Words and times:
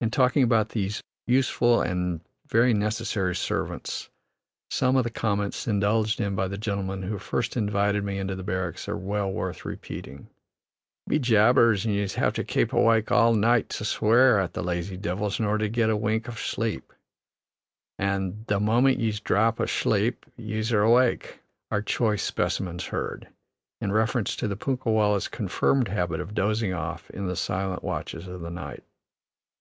In 0.00 0.12
talking 0.12 0.44
about 0.44 0.68
these 0.68 1.02
useful 1.26 1.82
and 1.82 2.20
very 2.46 2.72
necessary 2.72 3.34
servants, 3.34 4.08
some 4.70 4.94
of 4.94 5.02
the 5.02 5.10
comments 5.10 5.66
indulged 5.66 6.20
in 6.20 6.36
by 6.36 6.46
the 6.46 6.56
gentleman 6.56 7.02
who 7.02 7.18
first 7.18 7.56
invited 7.56 8.04
me 8.04 8.18
into 8.20 8.36
the 8.36 8.44
barracks 8.44 8.88
are 8.88 8.96
well 8.96 9.32
worth 9.32 9.64
repeating: 9.64 10.28
"Be 11.08 11.18
jabbers, 11.18 11.84
an' 11.84 11.92
yeez 11.92 12.14
have 12.14 12.34
to 12.34 12.44
kape 12.44 12.72
wide 12.72 12.82
awake 12.82 13.10
all 13.10 13.34
night 13.34 13.68
to 13.70 13.84
swear 13.84 14.38
at 14.38 14.52
the 14.52 14.62
lazy 14.62 14.96
divils, 14.96 15.40
in 15.40 15.44
orther 15.46 15.58
to 15.58 15.68
git 15.68 15.90
a 15.90 15.96
wink 15.96 16.28
av 16.28 16.36
shlape" 16.36 16.92
and 17.98 18.46
"The 18.46 18.60
moment 18.60 18.98
yeez 19.00 19.18
dhrap 19.18 19.56
ashlape, 19.58 20.24
yeez 20.38 20.70
are 20.72 20.82
awake," 20.82 21.40
are 21.72 21.82
choice 21.82 22.22
specimens, 22.22 22.84
heard 22.84 23.26
in 23.80 23.90
reference 23.90 24.36
to 24.36 24.46
the 24.46 24.56
punkah 24.56 24.92
wallahs' 24.92 25.26
confirmed 25.26 25.88
habit 25.88 26.20
of 26.20 26.32
dozing 26.32 26.72
off 26.72 27.10
in 27.10 27.26
the 27.26 27.34
silent 27.34 27.82
watches 27.82 28.28
of 28.28 28.40
the 28.40 28.52
night. 28.52 28.84